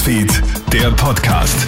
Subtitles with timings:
[0.00, 1.66] Newsfeed, der Podcast.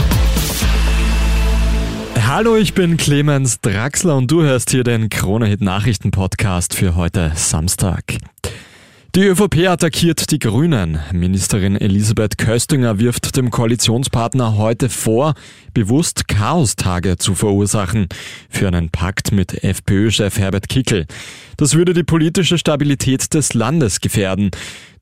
[2.26, 7.32] Hallo, ich bin Clemens Draxler und du hörst hier den Kronehit Nachrichten Podcast für heute
[7.34, 8.16] Samstag.
[9.14, 10.98] Die ÖVP attackiert die Grünen.
[11.12, 15.34] Ministerin Elisabeth Köstinger wirft dem Koalitionspartner heute vor,
[15.74, 18.08] bewusst Chaostage zu verursachen
[18.48, 21.04] für einen Pakt mit FPÖ-Chef Herbert Kickel.
[21.58, 24.50] Das würde die politische Stabilität des Landes gefährden.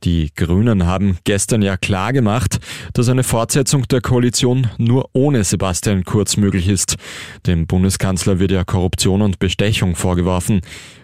[0.04, 2.58] Die Grünen haben gestern ja klar gemacht,
[2.94, 6.96] dass eine Fortsetzung der Koalition nur ohne Sebastian Kurz möglich ist.
[7.46, 10.62] Dem Bundeskanzler wird ja Korruption und Bestechung vorgeworfen.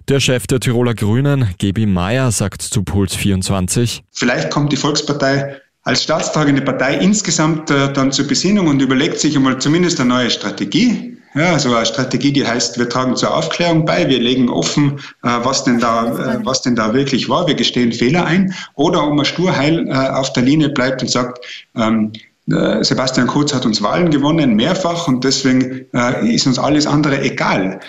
[0.08, 4.02] Der Chef der Tiroler Grünen, Gebi Meyer, sagt zu Puls 24.
[4.12, 9.36] Vielleicht kommt die Volkspartei als staatstragende Partei insgesamt äh, dann zur Besinnung und überlegt sich
[9.36, 11.15] einmal zumindest eine neue Strategie.
[11.36, 15.28] Ja, also eine Strategie, die heißt, wir tragen zur Aufklärung bei, wir legen offen, äh,
[15.42, 19.12] was denn da, äh, was denn da wirklich war, wir gestehen Fehler ein, oder ob
[19.12, 21.44] man sturheil äh, auf der Linie bleibt und sagt,
[21.76, 22.12] ähm,
[22.50, 27.20] äh, Sebastian Kurz hat uns Wahlen gewonnen, mehrfach, und deswegen äh, ist uns alles andere
[27.20, 27.80] egal.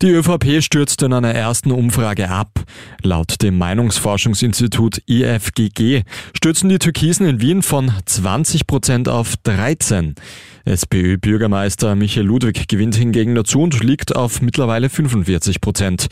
[0.00, 2.60] Die ÖVP stürzte in einer ersten Umfrage ab.
[3.02, 6.04] Laut dem Meinungsforschungsinstitut IFGG
[6.36, 10.14] stürzen die Türkisen in Wien von 20 Prozent auf 13.
[10.64, 16.06] SPÖ-Bürgermeister Michael Ludwig gewinnt hingegen dazu und liegt auf mittlerweile 45 Prozent.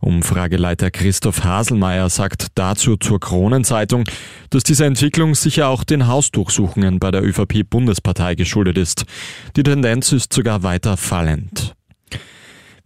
[0.00, 4.04] Umfrageleiter Christoph Haselmeier sagt dazu zur Kronenzeitung,
[4.50, 9.06] dass diese Entwicklung sicher auch den Hausdurchsuchungen bei der ÖVP-Bundespartei geschuldet ist.
[9.56, 11.74] Die Tendenz ist sogar weiter fallend.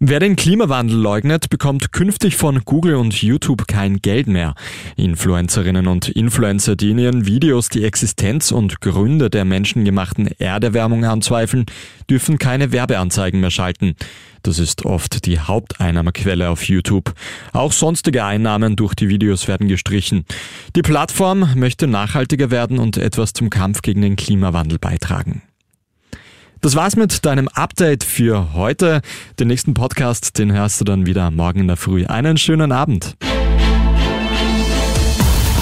[0.07, 4.55] Wer den Klimawandel leugnet, bekommt künftig von Google und YouTube kein Geld mehr.
[4.97, 11.65] Influencerinnen und Influencer, die in ihren Videos die Existenz und Gründe der menschengemachten Erderwärmung anzweifeln,
[12.11, 13.97] dürfen keine Werbeanzeigen mehr schalten.
[14.43, 17.15] Das ist oft die Haupteinnahmequelle auf YouTube.
[17.55, 20.27] Auch sonstige Einnahmen durch die Videos werden gestrichen.
[20.77, 25.41] Die Plattform möchte nachhaltiger werden und etwas zum Kampf gegen den Klimawandel beitragen.
[26.65, 29.03] Das war's mit deinem Update für heute.
[29.39, 32.07] Den nächsten Podcast, den hörst du dann wieder morgen in der Früh.
[32.07, 33.19] Einen schönen Abend.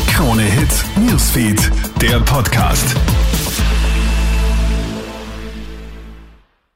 [0.07, 2.95] Krone Hits, Newsfeed, der Podcast.